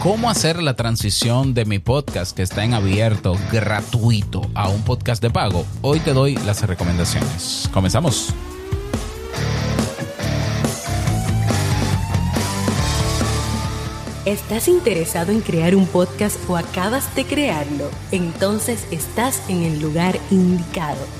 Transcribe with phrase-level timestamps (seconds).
[0.00, 5.22] cómo hacer la transición de mi podcast que está en abierto, gratuito, a un podcast
[5.22, 7.68] de pago, hoy te doy las recomendaciones.
[7.70, 8.32] Comenzamos.
[14.24, 17.90] ¿Estás interesado en crear un podcast o acabas de crearlo?
[18.10, 21.19] Entonces estás en el lugar indicado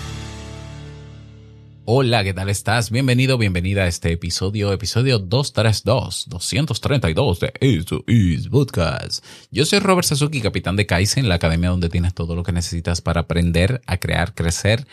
[1.85, 2.91] Hola, ¿qué tal estás?
[2.91, 9.25] Bienvenido, bienvenida a este episodio, episodio 232, 232 de Esto is Podcast.
[9.49, 13.01] Yo soy Robert Sasuki, capitán de Kaizen, la academia donde tienes todo lo que necesitas
[13.01, 14.85] para aprender a crear, crecer,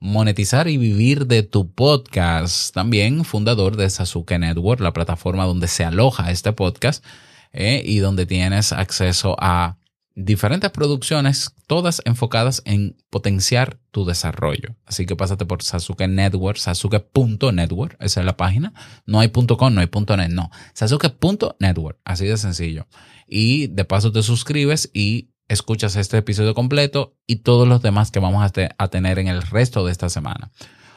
[0.00, 2.74] monetizar y vivir de tu podcast.
[2.74, 7.04] También fundador de Sasuke Network, la plataforma donde se aloja este podcast
[7.52, 9.76] eh, y donde tienes acceso a
[10.14, 14.76] diferentes producciones, todas enfocadas en potenciar tu desarrollo.
[14.86, 18.72] Así que pásate por Sasuke Network, sasuke.network, esa es la página.
[19.06, 20.50] No hay .com, no hay .net, no.
[20.74, 22.86] Sasuke.network, así de sencillo.
[23.26, 28.20] Y de paso te suscribes y escuchas este episodio completo y todos los demás que
[28.20, 30.50] vamos a, tener en el resto de esta semana.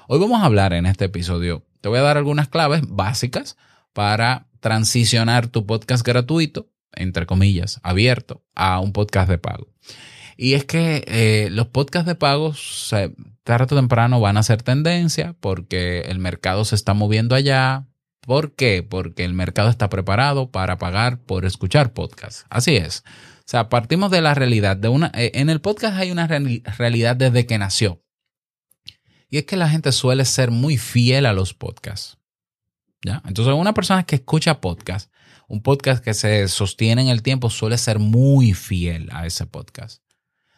[0.08, 3.58] Hoy vamos a hablar en este episodio, te voy a dar algunas claves básicas
[3.94, 9.68] para transicionar tu podcast gratuito entre comillas, abierto a un podcast de pago.
[10.38, 12.54] Y es que eh, los podcasts de pago
[13.44, 17.88] tarde o temprano van a ser tendencia porque el mercado se está moviendo allá.
[18.22, 18.84] ¿Por qué?
[18.84, 22.46] Porque el mercado está preparado para pagar por escuchar podcasts.
[22.50, 23.04] Así es.
[23.40, 24.78] O sea, partimos de la realidad.
[24.78, 28.04] De una, eh, en el podcast hay una realidad desde que nació.
[29.30, 32.18] Y es que la gente suele ser muy fiel a los podcasts.
[33.04, 33.24] ¿Ya?
[33.26, 35.10] Entonces, una persona que escucha podcasts
[35.48, 40.04] un podcast que se sostiene en el tiempo suele ser muy fiel a ese podcast.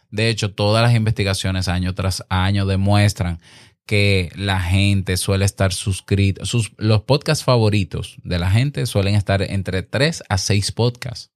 [0.09, 3.39] De hecho, todas las investigaciones año tras año demuestran
[3.85, 6.43] que la gente suele estar suscrita.
[6.77, 11.31] los podcasts favoritos de la gente suelen estar entre 3 a 6 podcasts.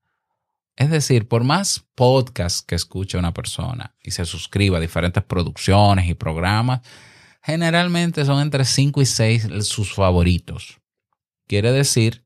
[0.75, 6.09] Es decir, por más podcasts que escuche una persona y se suscriba a diferentes producciones
[6.09, 6.81] y programas,
[7.43, 10.79] generalmente son entre 5 y 6 sus favoritos.
[11.47, 12.22] Quiere decir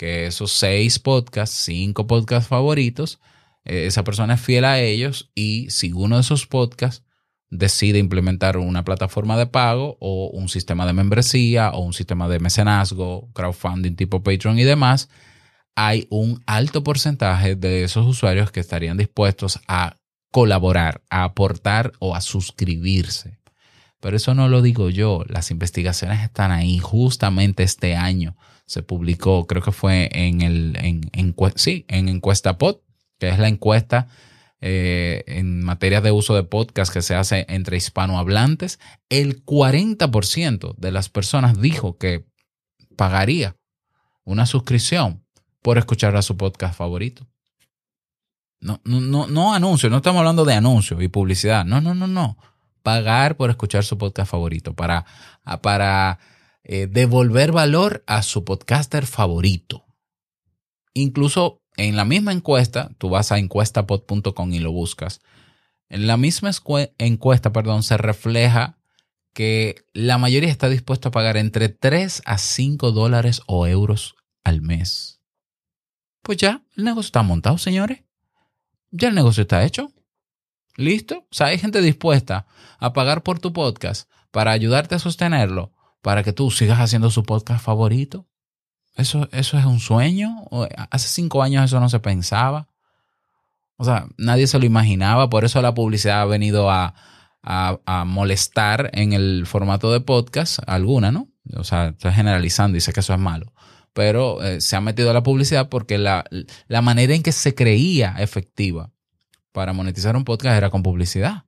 [0.00, 3.20] que esos seis podcasts, cinco podcasts favoritos,
[3.66, 7.04] eh, esa persona es fiel a ellos y si uno de esos podcasts
[7.50, 12.38] decide implementar una plataforma de pago o un sistema de membresía o un sistema de
[12.38, 15.10] mecenazgo, crowdfunding tipo Patreon y demás,
[15.74, 19.96] hay un alto porcentaje de esos usuarios que estarían dispuestos a
[20.32, 23.38] colaborar, a aportar o a suscribirse.
[24.00, 28.34] Pero eso no lo digo yo, las investigaciones están ahí justamente este año
[28.70, 32.76] se publicó, creo que fue en el, en, en, sí, en Encuesta Pod,
[33.18, 34.06] que es la encuesta
[34.60, 40.92] eh, en materia de uso de podcast que se hace entre hispanohablantes, el 40% de
[40.92, 42.24] las personas dijo que
[42.94, 43.56] pagaría
[44.22, 45.24] una suscripción
[45.62, 47.26] por escuchar a su podcast favorito.
[48.60, 51.64] No, no, no, no anuncio, no estamos hablando de anuncios y publicidad.
[51.64, 52.38] No, no, no, no.
[52.84, 55.04] Pagar por escuchar su podcast favorito para,
[55.60, 56.20] para
[56.72, 59.86] eh, devolver valor a su podcaster favorito.
[60.94, 65.20] Incluso en la misma encuesta, tú vas a encuestapod.com y lo buscas.
[65.88, 66.52] En la misma
[66.98, 68.78] encuesta, perdón, se refleja
[69.34, 74.14] que la mayoría está dispuesta a pagar entre 3 a 5 dólares o euros
[74.44, 75.20] al mes.
[76.22, 78.04] Pues ya, el negocio está montado, señores.
[78.92, 79.90] Ya el negocio está hecho.
[80.76, 81.26] ¿Listo?
[81.32, 82.46] O sea, hay gente dispuesta
[82.78, 85.72] a pagar por tu podcast para ayudarte a sostenerlo
[86.02, 88.26] para que tú sigas haciendo su podcast favorito.
[88.96, 90.44] Eso, eso es un sueño.
[90.90, 92.68] Hace cinco años eso no se pensaba.
[93.76, 95.30] O sea, nadie se lo imaginaba.
[95.30, 96.94] Por eso la publicidad ha venido a,
[98.04, 101.28] molestar en el formato de podcast alguna, ¿no?
[101.56, 103.54] O sea, estoy generalizando y sé que eso es malo.
[103.94, 106.24] Pero eh, se ha metido a la publicidad porque la,
[106.68, 108.90] la manera en que se creía efectiva
[109.52, 111.44] para monetizar un podcast era con publicidad.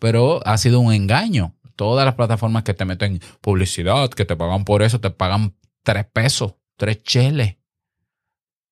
[0.00, 4.64] Pero ha sido un engaño todas las plataformas que te meten publicidad, que te pagan
[4.64, 7.56] por eso, te pagan tres pesos, tres cheles.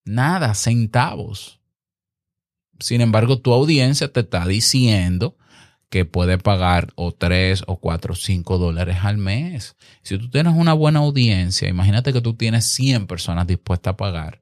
[0.04, 1.60] Nada, centavos.
[2.78, 5.36] Sin embargo, tu audiencia te está diciendo
[5.90, 9.76] que puede pagar o tres o cuatro o cinco dólares al mes.
[10.02, 14.40] Si tú tienes una buena audiencia, imagínate que tú tienes 100 personas dispuestas a pagar.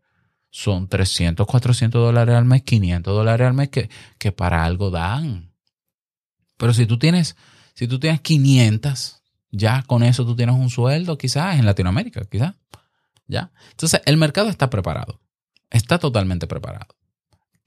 [0.51, 5.53] son 300, 400 dólares al mes, 500 dólares al mes que, que para algo dan.
[6.57, 7.37] Pero si tú tienes,
[7.79, 9.23] si tú tienes 500,
[9.53, 12.57] ya con eso tú tienes un sueldo, quizás en Latinoamérica, quizás.
[13.29, 13.53] ¿Ya?
[13.71, 15.21] Entonces, el mercado está preparado.
[15.71, 16.97] Está totalmente preparado.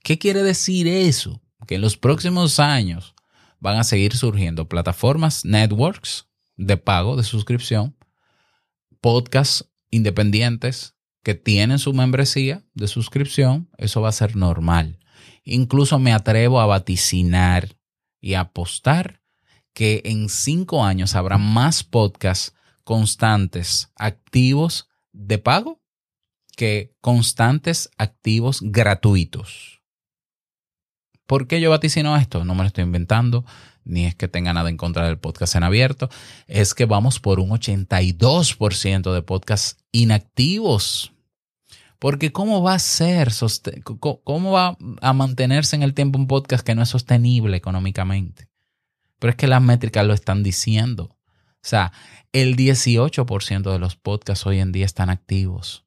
[0.02, 1.40] ¿Qué quiere decir eso?
[1.66, 3.14] Que en los próximos años
[3.58, 7.96] van a seguir surgiendo plataformas, networks de pago, de suscripción,
[9.00, 13.70] podcasts independientes que tienen su membresía de suscripción.
[13.78, 14.98] Eso va a ser normal.
[15.42, 17.78] Incluso me atrevo a vaticinar
[18.20, 19.21] y apostar
[19.72, 22.54] que en cinco años habrá más podcasts
[22.84, 25.80] constantes, activos de pago
[26.56, 29.82] que constantes, activos, gratuitos.
[31.26, 32.44] ¿Por qué yo vaticino esto?
[32.44, 33.44] No me lo estoy inventando,
[33.84, 36.10] ni es que tenga nada en contra del podcast en abierto.
[36.46, 41.12] Es que vamos por un 82% de podcasts inactivos.
[41.98, 43.30] Porque ¿cómo va a ser,
[44.24, 48.51] cómo va a mantenerse en el tiempo un podcast que no es sostenible económicamente?
[49.22, 51.04] Pero es que las métricas lo están diciendo.
[51.04, 51.92] O sea,
[52.32, 55.86] el 18% de los podcasts hoy en día están activos.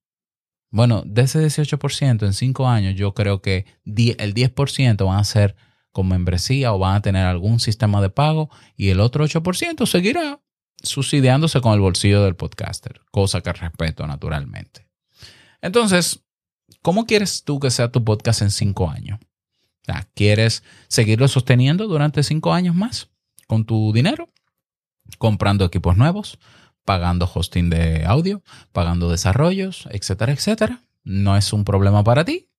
[0.71, 5.57] Bueno, de ese 18% en cinco años, yo creo que el 10% van a ser
[5.91, 10.39] con membresía o van a tener algún sistema de pago y el otro 8% seguirá
[10.81, 14.87] subsidiándose con el bolsillo del podcaster, cosa que respeto naturalmente.
[15.59, 16.23] Entonces,
[16.81, 19.19] ¿cómo quieres tú que sea tu podcast en cinco años?
[20.13, 23.09] ¿Quieres seguirlo sosteniendo durante cinco años más
[23.47, 24.29] con tu dinero?
[25.17, 26.39] Comprando equipos nuevos,
[26.83, 30.81] pagando hosting de audio, pagando desarrollos, etcétera, etcétera.
[31.03, 32.49] No es un problema para ti.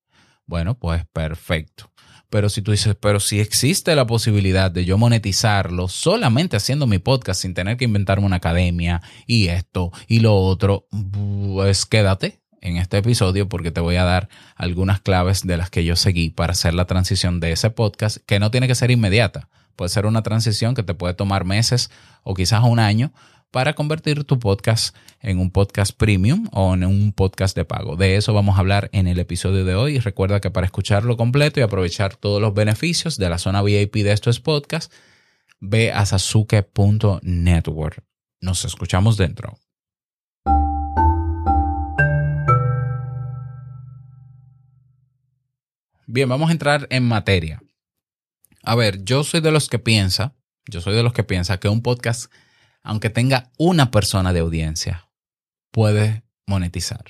[0.46, 1.90] Bueno, pues perfecto.
[2.28, 6.98] Pero si tú dices, pero si existe la posibilidad de yo monetizarlo solamente haciendo mi
[6.98, 10.86] podcast sin tener que inventarme una academia y esto y lo otro,
[11.52, 15.84] pues quédate en este episodio porque te voy a dar algunas claves de las que
[15.84, 19.48] yo seguí para hacer la transición de ese podcast, que no tiene que ser inmediata.
[19.76, 21.90] Puede ser una transición que te puede tomar meses
[22.22, 23.12] o quizás un año
[23.50, 27.96] para convertir tu podcast en un podcast premium o en un podcast de pago.
[27.96, 29.98] De eso vamos a hablar en el episodio de hoy.
[29.98, 34.12] recuerda que para escucharlo completo y aprovechar todos los beneficios de la zona VIP de
[34.12, 34.94] estos podcasts,
[35.60, 38.02] ve a sasuke.network.
[38.40, 39.58] Nos escuchamos dentro.
[46.06, 47.60] Bien, vamos a entrar en materia.
[48.66, 50.34] A ver, yo soy de los que piensa,
[50.68, 52.32] yo soy de los que piensa que un podcast,
[52.82, 55.08] aunque tenga una persona de audiencia,
[55.70, 57.04] puede monetizar.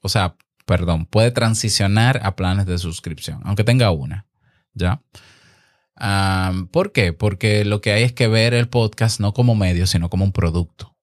[0.00, 0.36] O sea,
[0.66, 4.28] perdón, puede transicionar a planes de suscripción, aunque tenga una.
[4.72, 5.02] ¿Ya?
[6.70, 7.12] ¿Por qué?
[7.12, 10.32] Porque lo que hay es que ver el podcast no como medio, sino como un
[10.32, 10.96] producto.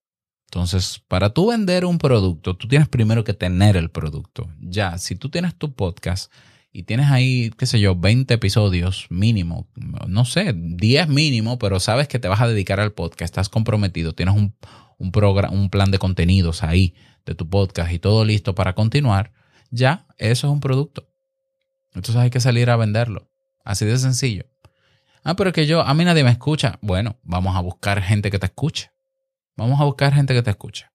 [0.46, 4.48] Entonces, para tú vender un producto, tú tienes primero que tener el producto.
[4.60, 6.32] Ya, si tú tienes tu podcast
[6.72, 9.68] y tienes ahí, qué sé yo, 20 episodios mínimo,
[10.06, 14.14] no sé, 10 mínimo, pero sabes que te vas a dedicar al podcast, estás comprometido,
[14.14, 14.54] tienes un,
[14.98, 15.12] un,
[15.50, 16.94] un plan de contenidos ahí
[17.24, 19.32] de tu podcast y todo listo para continuar,
[19.70, 21.08] ya, eso es un producto.
[21.94, 23.30] Entonces hay que salir a venderlo.
[23.64, 24.46] Así de sencillo.
[25.24, 26.78] Ah, pero que yo, a mí nadie me escucha.
[26.80, 28.92] Bueno, vamos a buscar gente que te escuche.
[29.56, 30.86] Vamos a buscar gente que te escuche.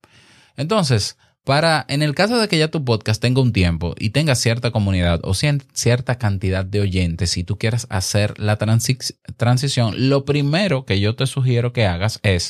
[0.56, 4.36] Entonces, para, en el caso de que ya tu podcast tenga un tiempo y tenga
[4.36, 10.86] cierta comunidad o cierta cantidad de oyentes, si tú quieres hacer la transición, lo primero
[10.86, 12.50] que yo te sugiero que hagas es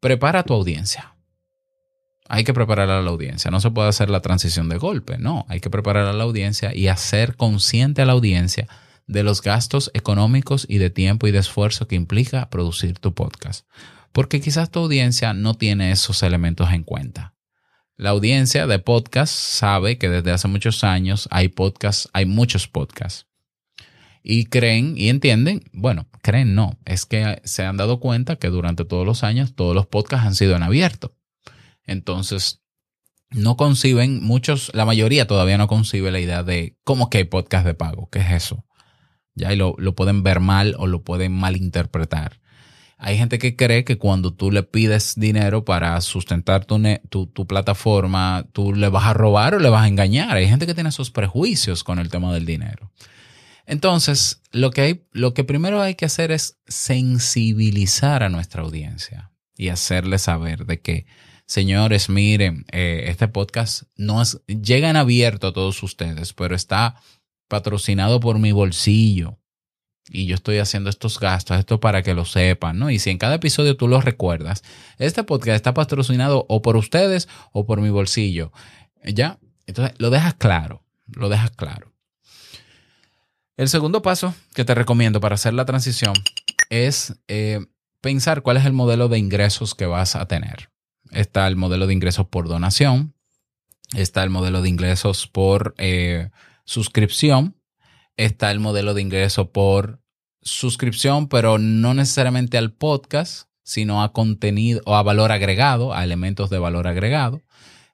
[0.00, 1.14] prepara tu audiencia.
[2.28, 3.50] Hay que preparar a la audiencia.
[3.50, 5.46] No se puede hacer la transición de golpe, no.
[5.48, 8.68] Hay que preparar a la audiencia y hacer consciente a la audiencia
[9.06, 13.66] de los gastos económicos y de tiempo y de esfuerzo que implica producir tu podcast.
[14.12, 17.37] Porque quizás tu audiencia no tiene esos elementos en cuenta.
[17.98, 23.26] La audiencia de podcast sabe que desde hace muchos años hay podcasts, hay muchos podcasts.
[24.22, 28.84] Y creen y entienden, bueno, creen no, es que se han dado cuenta que durante
[28.84, 31.16] todos los años todos los podcasts han sido en abierto.
[31.82, 32.62] Entonces,
[33.30, 37.66] no conciben, muchos, la mayoría todavía no concibe la idea de cómo que hay podcast
[37.66, 38.64] de pago, ¿qué es eso?
[39.34, 42.38] Ya y lo, lo pueden ver mal o lo pueden malinterpretar.
[43.00, 48.44] Hay gente que cree que cuando tú le pides dinero para sustentar tu, tu, plataforma,
[48.52, 50.36] tú le vas a robar o le vas a engañar.
[50.36, 52.90] Hay gente que tiene esos prejuicios con el tema del dinero.
[53.66, 59.30] Entonces, lo que, hay, lo que primero hay que hacer es sensibilizar a nuestra audiencia
[59.56, 61.06] y hacerle saber de que,
[61.46, 67.00] señores, miren, eh, este podcast no es, llega en abierto a todos ustedes, pero está
[67.46, 69.37] patrocinado por mi bolsillo
[70.10, 72.90] y yo estoy haciendo estos gastos, esto para que lo sepan, ¿no?
[72.90, 74.62] Y si en cada episodio tú lo recuerdas,
[74.98, 78.52] este podcast está patrocinado o por ustedes o por mi bolsillo,
[79.04, 79.38] ¿ya?
[79.66, 81.92] Entonces, lo dejas claro, lo dejas claro.
[83.56, 86.14] El segundo paso que te recomiendo para hacer la transición
[86.70, 87.66] es eh,
[88.00, 90.70] pensar cuál es el modelo de ingresos que vas a tener.
[91.10, 93.14] Está el modelo de ingresos por donación,
[93.96, 96.30] está el modelo de ingresos por eh,
[96.64, 97.57] suscripción,
[98.18, 100.02] está el modelo de ingreso por
[100.42, 106.50] suscripción, pero no necesariamente al podcast, sino a contenido o a valor agregado, a elementos
[106.50, 107.42] de valor agregado.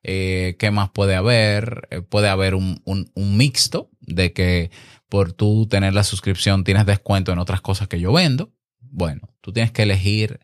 [0.02, 1.88] Eh, ¿Qué más puede haber?
[1.90, 4.70] Eh, puede haber un, un, mixto de que
[5.08, 8.52] por tú tener la suscripción tienes descuento en otras cosas que yo vendo.
[8.80, 10.40] Bueno, tú tienes que elegir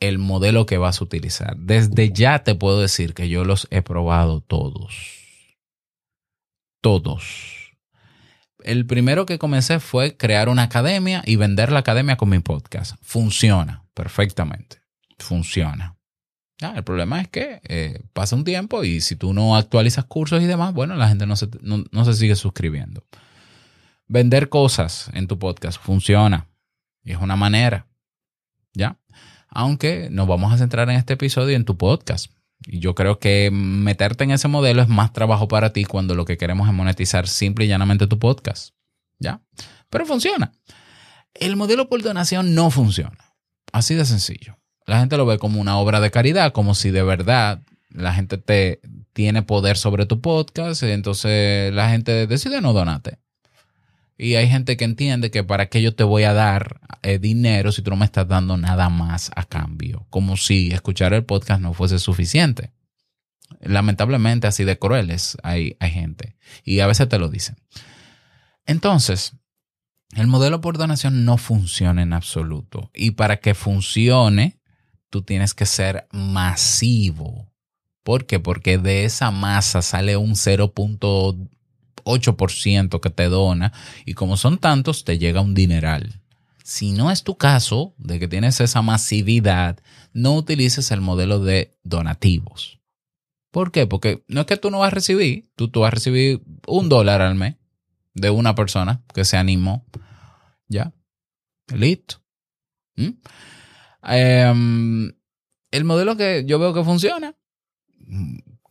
[0.00, 1.56] el modelo que vas a utilizar.
[1.56, 4.94] Desde ya te puedo decir que yo los he probado todos.
[6.80, 7.63] Todos
[8.64, 12.96] el primero que comencé fue crear una academia y vender la academia con mi podcast.
[13.02, 14.78] Funciona perfectamente.
[15.18, 15.96] Funciona.
[16.60, 20.46] el problema es que eh, pasa un tiempo y si tú no actualizas cursos y
[20.46, 23.04] demás, bueno, la gente no se, no se sigue suscribiendo.
[24.06, 26.48] Vender cosas en tu podcast funciona
[27.02, 27.86] y es una manera.
[28.72, 28.98] ¿Ya?
[29.48, 32.32] Aunque nos vamos a centrar en este episodio en tu podcast.
[32.66, 36.24] Y yo creo que meterte en ese modelo es más trabajo para ti cuando lo
[36.24, 38.74] que queremos es monetizar simple y llanamente tu podcast.
[39.18, 39.42] ¿Ya?
[39.90, 40.52] Pero funciona.
[41.34, 43.36] El modelo por donación no funciona.
[43.72, 44.58] Así de sencillo.
[44.86, 48.38] La gente lo ve como una obra de caridad, como si de verdad la gente
[48.38, 48.80] te
[49.12, 53.18] tiene poder sobre tu podcast, entonces la gente decide no donarte.
[54.16, 57.72] Y hay gente que entiende que para qué yo te voy a dar eh, dinero
[57.72, 60.06] si tú no me estás dando nada más a cambio.
[60.10, 62.72] Como si escuchar el podcast no fuese suficiente.
[63.60, 66.36] Lamentablemente así de crueles hay, hay gente.
[66.64, 67.56] Y a veces te lo dicen.
[68.66, 69.34] Entonces,
[70.14, 72.90] el modelo por donación no funciona en absoluto.
[72.94, 74.60] Y para que funcione,
[75.10, 77.52] tú tienes que ser masivo.
[78.04, 78.38] ¿Por qué?
[78.38, 81.48] Porque de esa masa sale un 0.2
[82.04, 83.72] 8% que te dona
[84.04, 86.20] y como son tantos, te llega un dineral.
[86.62, 89.78] Si no es tu caso, de que tienes esa masividad,
[90.12, 92.80] no utilices el modelo de donativos.
[93.50, 93.86] ¿Por qué?
[93.86, 96.88] Porque no es que tú no vas a recibir, tú, tú vas a recibir un
[96.88, 97.56] dólar al mes
[98.14, 99.84] de una persona que se animó.
[100.68, 100.92] ¿Ya?
[101.72, 102.22] Listo.
[102.96, 103.10] ¿Mm?
[104.02, 105.12] Em,
[105.70, 107.34] el modelo que yo veo que funciona,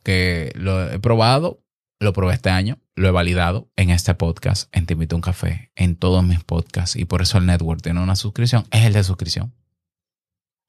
[0.03, 1.63] que lo he probado,
[2.03, 5.71] lo probé este año, lo he validado en este podcast, en Te Invito un Café,
[5.75, 6.95] en todos mis podcasts.
[6.95, 8.65] Y por eso el network tiene una suscripción.
[8.71, 9.53] Es el de suscripción.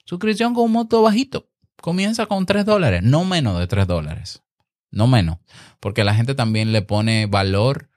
[0.04, 1.50] Suscripción con un monto bajito.
[1.80, 4.42] Comienza con 3 dólares, no menos de 3 dólares.
[4.90, 5.38] No menos.
[5.80, 7.90] Porque la gente también le pone valor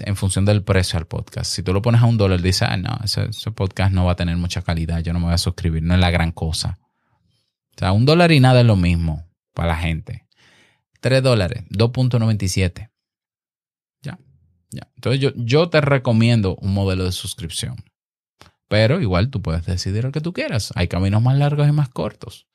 [0.00, 1.52] en función del precio al podcast.
[1.52, 4.12] Si tú lo pones a un dólar, dices, ah, no, ese, ese, podcast no va
[4.12, 6.78] a tener mucha calidad, yo no me voy a suscribir, no es la gran cosa.
[7.76, 10.26] O sea, un dólar y nada es lo mismo para la gente.
[11.00, 12.90] 3 dólares, 2.97.
[14.02, 14.18] Ya,
[14.70, 14.88] ya.
[14.94, 17.76] Entonces yo, yo te recomiendo un modelo de suscripción.
[18.68, 20.72] Pero igual tú puedes decidir lo que tú quieras.
[20.76, 22.46] Hay caminos más largos y más cortos.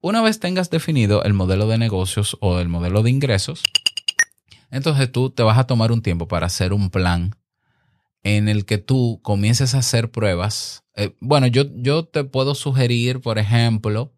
[0.00, 3.62] Una vez tengas definido el modelo de negocios o el modelo de ingresos,
[4.70, 7.36] entonces tú te vas a tomar un tiempo para hacer un plan
[8.24, 10.84] en el que tú comiences a hacer pruebas.
[10.96, 14.12] Eh, bueno, yo, yo te puedo sugerir, por ejemplo,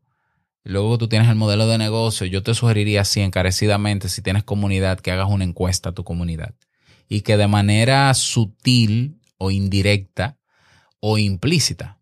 [0.64, 2.26] Luego tú tienes el modelo de negocio.
[2.26, 6.54] Yo te sugeriría así encarecidamente, si tienes comunidad, que hagas una encuesta a tu comunidad.
[7.06, 10.38] Y que de manera sutil o indirecta
[11.00, 12.00] o implícita,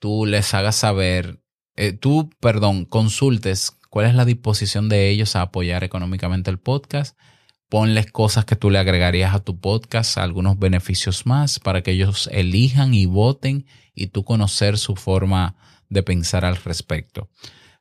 [0.00, 1.40] tú les hagas saber,
[1.76, 7.16] eh, tú, perdón, consultes cuál es la disposición de ellos a apoyar económicamente el podcast.
[7.68, 12.28] Ponles cosas que tú le agregarías a tu podcast, algunos beneficios más para que ellos
[12.32, 15.54] elijan y voten y tú conocer su forma
[15.88, 17.30] de pensar al respecto.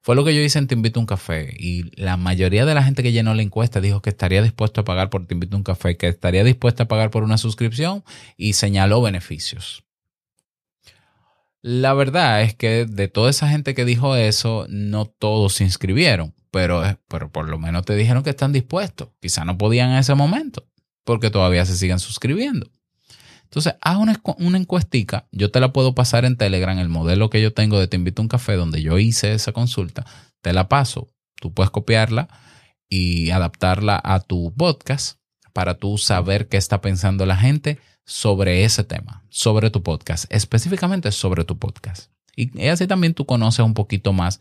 [0.03, 2.75] Fue lo que yo hice en Te Invito a un Café y la mayoría de
[2.75, 5.55] la gente que llenó la encuesta dijo que estaría dispuesto a pagar por Te Invito
[5.55, 8.03] a un Café, que estaría dispuesto a pagar por una suscripción
[8.35, 9.85] y señaló beneficios.
[11.61, 16.35] La verdad es que de toda esa gente que dijo eso, no todos se inscribieron,
[16.51, 19.07] pero, pero por lo menos te dijeron que están dispuestos.
[19.21, 20.67] Quizá no podían en ese momento,
[21.05, 22.69] porque todavía se siguen suscribiendo.
[23.53, 27.39] Entonces, haz una, una encuestica, yo te la puedo pasar en Telegram, el modelo que
[27.39, 30.07] yo tengo de Te invito a un café, donde yo hice esa consulta,
[30.41, 32.29] te la paso, tú puedes copiarla
[32.89, 35.19] y adaptarla a tu podcast
[35.53, 41.11] para tú saber qué está pensando la gente sobre ese tema, sobre tu podcast, específicamente
[41.11, 42.09] sobre tu podcast.
[42.35, 44.39] Y así también tú conoces un poquito más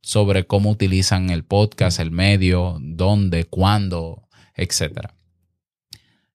[0.00, 5.14] sobre cómo utilizan el podcast, el medio, dónde, cuándo, etcétera.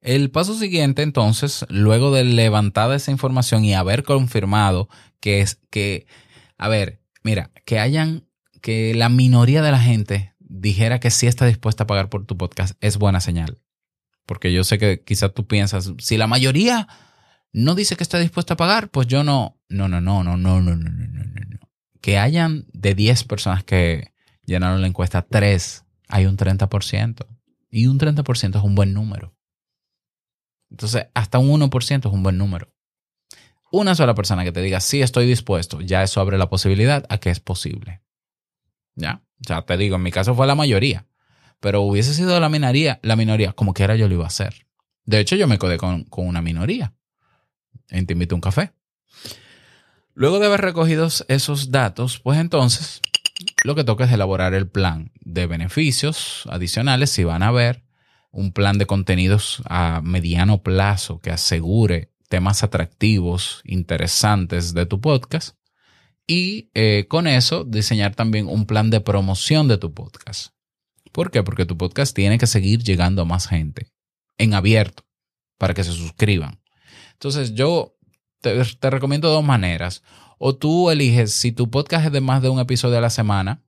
[0.02, 4.88] El paso siguiente, entonces, luego de levantada esa información y haber confirmado
[5.20, 6.08] que es que,
[6.58, 8.26] a ver, mira, que hayan,
[8.62, 12.38] que la minoría de la gente dijera que sí está dispuesta a pagar por tu
[12.38, 13.60] podcast, es buena señal.
[14.26, 16.88] Porque yo sé que quizás tú piensas, si la mayoría
[17.52, 19.58] no dice que está dispuesta a pagar, pues yo no.
[19.70, 21.60] No, no, no, no, no, no, no, no, no, no.
[22.02, 24.14] Que hayan de 10 personas que
[24.46, 27.26] llenaron la encuesta, 3, hay un 30%.
[27.72, 29.36] Y un 30% es un buen número.
[30.70, 32.72] Entonces, hasta un 1% es un buen número.
[33.72, 37.20] Una sola persona que te diga, sí, estoy dispuesto, ya eso abre la posibilidad a
[37.20, 38.02] que es posible.
[38.96, 39.24] ¿Ya?
[39.40, 41.08] Ya te digo, en mi caso fue la mayoría.
[41.60, 44.66] Pero hubiese sido la minoría, la minoría, como quiera yo lo iba a hacer.
[45.06, 46.94] De hecho, yo me codé con, con una minoría.
[47.90, 48.74] En Te invito a un café.
[50.14, 53.02] Luego de haber recogido esos datos, pues entonces
[53.64, 57.84] lo que toca es elaborar el plan de beneficios adicionales, si van a ver,
[58.32, 65.58] un plan de contenidos a mediano plazo que asegure temas atractivos, interesantes de tu podcast.
[66.28, 70.54] Y eh, con eso diseñar también un plan de promoción de tu podcast.
[71.12, 71.42] ¿Por qué?
[71.42, 73.92] Porque tu podcast tiene que seguir llegando a más gente
[74.38, 75.04] en abierto
[75.58, 76.62] para que se suscriban.
[77.14, 77.98] Entonces yo
[78.42, 80.04] te, te recomiendo dos maneras.
[80.38, 83.66] O tú eliges, si tu podcast es de más de un episodio a la semana,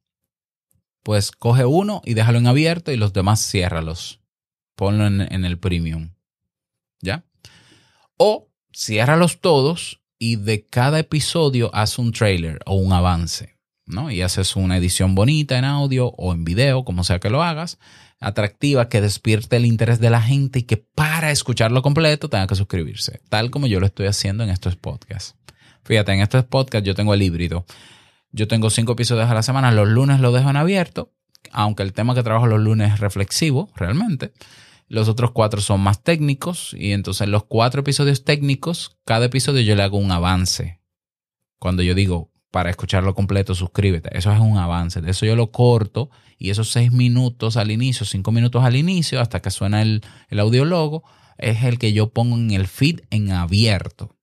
[1.03, 4.20] pues coge uno y déjalo en abierto y los demás ciérralos.
[4.75, 6.13] Ponlo en, el premium.
[7.01, 7.25] ¿Ya?
[8.17, 13.57] O ciérralos todos y de cada episodio haz un trailer o un avance.
[13.85, 14.11] ¿no?
[14.11, 17.79] Y haces una edición bonita en audio o en video, como sea que lo hagas,
[18.19, 22.55] atractiva, que despierte el interés de la gente y que para escucharlo completo tenga que
[22.55, 25.35] suscribirse, tal como yo lo estoy haciendo en estos podcasts.
[25.83, 27.65] Fíjate, en estos podcasts yo tengo el híbrido.
[28.31, 31.11] Yo tengo cinco episodios a la semana, los lunes lo dejo en abierto,
[31.51, 34.33] aunque el tema que trabajo los lunes es reflexivo, realmente.
[34.87, 39.75] Los otros cuatro son más técnicos y entonces los cuatro episodios técnicos, cada episodio yo
[39.75, 40.81] le hago un avance.
[41.59, 44.17] Cuando yo digo, para escucharlo completo, suscríbete.
[44.17, 44.99] Eso es un avance.
[45.01, 49.21] De eso yo lo corto y esos seis minutos al inicio, cinco minutos al inicio,
[49.21, 51.03] hasta que suena el, el audiólogo,
[51.37, 54.17] es el que yo pongo en el feed en abierto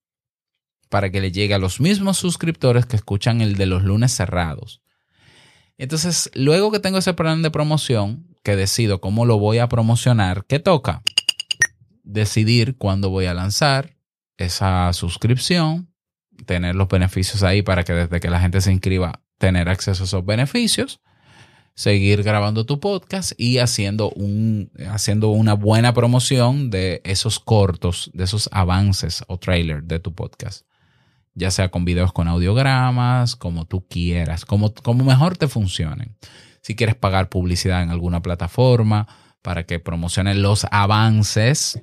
[0.88, 4.80] para que le llegue a los mismos suscriptores que escuchan el de los lunes cerrados.
[5.78, 10.44] Entonces, luego que tengo ese plan de promoción, que decido cómo lo voy a promocionar,
[10.46, 11.02] ¿qué toca?
[12.02, 13.96] Decidir cuándo voy a lanzar
[14.36, 15.92] esa suscripción,
[16.46, 20.06] tener los beneficios ahí para que desde que la gente se inscriba, tener acceso a
[20.06, 21.00] esos beneficios,
[21.74, 28.24] seguir grabando tu podcast y haciendo, un, haciendo una buena promoción de esos cortos, de
[28.24, 30.67] esos avances o trailers de tu podcast.
[31.38, 36.16] Ya sea con videos con audiogramas, como tú quieras, como, como mejor te funcionen.
[36.62, 39.06] Si quieres pagar publicidad en alguna plataforma
[39.40, 41.80] para que promocionen los avances,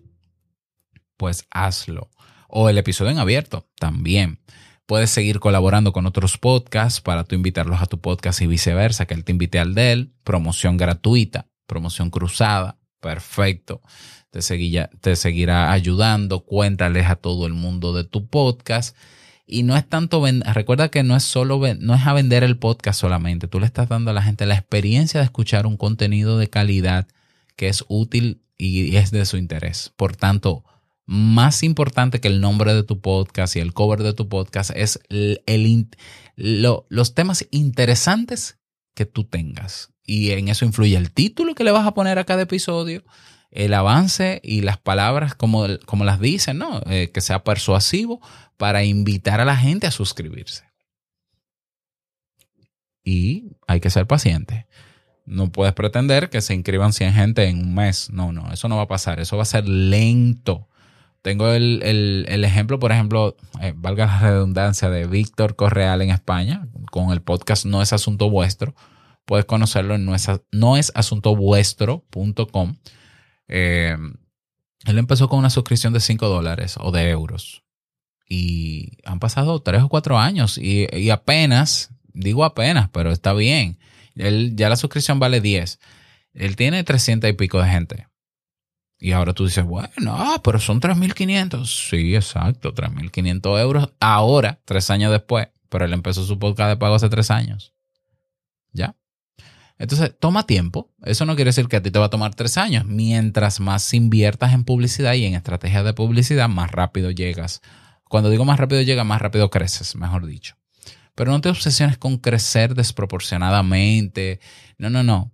[1.16, 2.10] pues hazlo.
[2.50, 4.42] O el episodio en abierto, también.
[4.86, 9.14] Puedes seguir colaborando con otros podcasts para tú invitarlos a tu podcast y viceversa, que
[9.14, 10.14] él te invite al de él.
[10.26, 13.82] Promoción gratuita, promoción cruzada, perfecto.
[14.32, 16.44] Te, seguirá, te seguirá ayudando.
[16.44, 18.96] Cuéntales a todo el mundo de tu podcast.
[19.48, 23.00] Y no es tanto, recuerda que no es solo, no es a vender el podcast
[23.00, 23.48] solamente.
[23.48, 27.08] Tú le estás dando a la gente la experiencia de escuchar un contenido de calidad
[27.56, 29.94] que es útil y es de su interés.
[29.96, 30.64] Por tanto,
[31.06, 35.00] más importante que el nombre de tu podcast y el cover de tu podcast es
[35.10, 35.42] el,
[36.36, 38.58] los temas interesantes
[38.96, 39.92] que tú tengas.
[40.04, 43.04] Y en eso influye el título que le vas a poner a cada episodio,
[43.56, 46.82] el avance y las palabras como, como las dicen, ¿no?
[46.88, 48.20] Eh, que sea persuasivo
[48.58, 50.66] para invitar a la gente a suscribirse.
[53.04, 54.68] Y hay que ser paciente.
[55.26, 58.10] No puedes pretender que se inscriban 100 gente en un mes.
[58.12, 59.22] No, no, eso no va a pasar.
[59.22, 60.68] Eso va a ser lento.
[61.22, 67.12] Tengo el, ejemplo, por ejemplo, eh, valga la redundancia, de Víctor Correal en España, con
[67.12, 68.76] el podcast No es Asunto Vuestro.
[69.26, 70.06] Puedes conocerlo en
[70.52, 72.76] noesasuntovuestro.com.
[73.48, 73.98] Eh,
[74.86, 77.64] él empezó con una suscripción de 5 dólares o de euros.
[78.28, 83.80] Y han pasado 3 o 4 años y, y apenas, digo apenas, pero está bien.
[84.16, 85.80] Él, ya la suscripción vale 10.
[86.34, 88.08] Él tiene 300 y pico de gente.
[89.00, 91.66] Y ahora tú dices, bueno, ah, pero son 3.500.
[91.66, 93.94] Sí, exacto, 3.500 euros.
[94.00, 97.75] Ahora, tres años después, pero él empezó su podcast de pago hace tres años.
[99.78, 100.90] Entonces, toma tiempo.
[101.04, 102.86] Eso no quiere decir que a ti te va a tomar tres años.
[102.86, 107.62] Mientras más inviertas en publicidad y en estrategias de publicidad, más rápido llegas.
[108.08, 110.56] Cuando digo más rápido llegas, más rápido creces, mejor dicho.
[111.16, 114.40] Pero no te obsesiones con crecer desproporcionadamente.
[114.78, 115.34] No, no, no.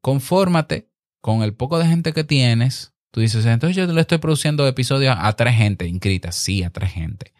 [0.00, 0.90] Confórmate
[1.20, 5.16] con el poco de gente que tienes, tú dices, entonces yo le estoy produciendo episodios
[5.18, 6.36] a tres gente inscritas.
[6.36, 7.32] Sí, a tres gente.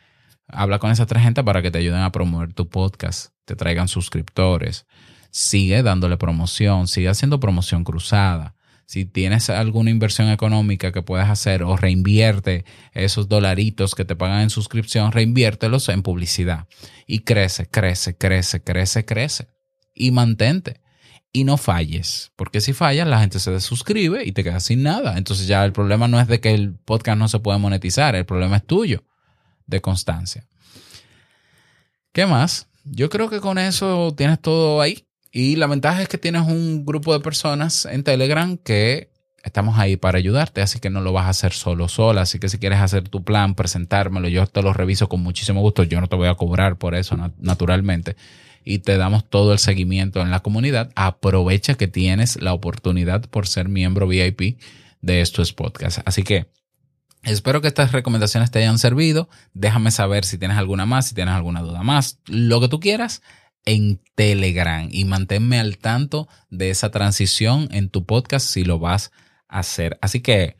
[0.48, 3.87] Habla con esa tres gente para que te ayuden a promover tu podcast, te traigan
[3.87, 4.87] suscriptores.
[5.37, 8.55] Sigue dándole promoción, sigue haciendo promoción cruzada.
[8.87, 14.40] Si tienes alguna inversión económica que puedas hacer o reinvierte esos dolaritos que te pagan
[14.40, 16.68] en suscripción, reinviértelos en publicidad.
[17.07, 19.49] Y crece, crece, crece, crece, crece.
[19.94, 20.81] Y mantente.
[21.35, 25.18] Y no falles, porque si fallas la gente se desuscribe y te quedas sin nada.
[25.18, 28.25] Entonces ya el problema no es de que el podcast no se puede monetizar, el
[28.25, 29.05] problema es tuyo,
[29.66, 30.46] de constancia.
[32.12, 32.68] ¿Qué más?
[32.85, 35.07] Yo creo que con eso tienes todo ahí.
[35.38, 39.11] Y la ventaja es que tienes un grupo de personas en Telegram que
[39.44, 42.22] estamos ahí para ayudarte, así que no lo vas a hacer solo, sola.
[42.22, 45.83] Así que si quieres hacer tu plan, presentármelo, yo te lo reviso con muchísimo gusto.
[45.83, 48.16] Yo no te voy a cobrar por eso, naturalmente.
[48.64, 50.90] Y te damos todo el seguimiento en la comunidad.
[50.94, 54.59] Aprovecha que tienes la oportunidad por ser miembro VIP
[55.03, 56.01] de estos podcasts.
[56.07, 56.46] Así que
[57.22, 59.29] Espero que estas recomendaciones te hayan servido.
[59.53, 63.20] Déjame saber si tienes alguna más, si tienes alguna duda más, lo que tú quieras
[63.66, 69.12] en Telegram y manténme al tanto de esa transición en tu podcast si lo vas
[69.48, 69.98] a hacer.
[70.00, 70.57] Así que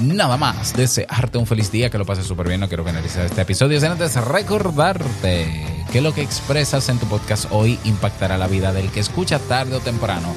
[0.00, 2.60] nada más, desearte un feliz día, que lo pases súper bien.
[2.60, 5.48] No quiero finalizar este episodio sin antes recordarte
[5.92, 9.76] que lo que expresas en tu podcast hoy impactará la vida del que escucha tarde
[9.76, 10.34] o temprano.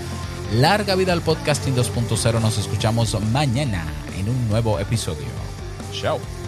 [0.54, 2.42] Larga vida al podcasting 2.0.
[2.42, 3.86] Nos escuchamos mañana
[4.18, 5.26] en un nuevo episodio.
[5.92, 6.43] Chao.